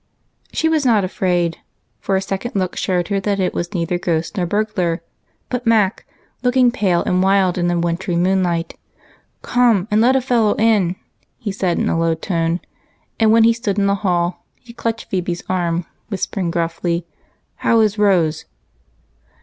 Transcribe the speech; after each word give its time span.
She 0.51 0.67
was 0.67 0.83
not 0.83 1.03
afraid, 1.03 1.59
for 1.99 2.15
a 2.15 2.23
second 2.23 2.55
look 2.55 2.75
showed 2.75 3.09
her 3.09 3.19
that 3.19 3.39
it 3.39 3.53
was 3.53 3.71
neither 3.71 3.99
ghost 3.99 4.35
nor 4.35 4.47
burglar, 4.47 5.03
but 5.47 5.67
Mac, 5.67 6.07
looking 6.41 6.71
pale 6.71 7.03
and 7.03 7.21
wild 7.21 7.55
in 7.55 7.67
the 7.67 7.77
wintry 7.77 8.15
moonlight. 8.15 8.73
250 9.43 9.43
EIGHT 9.43 9.43
COUSINS." 9.43 9.53
Come 9.53 9.87
and 9.91 10.01
let 10.01 10.15
a 10.15 10.19
fellow 10.21 10.55
in," 10.55 10.95
he 11.37 11.51
said 11.51 11.77
in 11.77 11.87
a 11.87 11.99
low 11.99 12.15
tone, 12.15 12.61
and 13.19 13.31
when 13.31 13.43
he 13.43 13.53
stood 13.53 13.77
in 13.77 13.85
the 13.85 13.93
hall 13.93 14.43
he 14.59 14.73
clutched 14.73 15.11
Phebe's 15.11 15.43
arm, 15.47 15.85
whispering 16.07 16.49
gruffly," 16.49 17.05
How 17.67 17.79
is 17.81 17.99
Rose 17.99 18.45